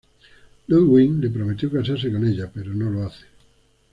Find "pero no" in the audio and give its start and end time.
2.51-2.89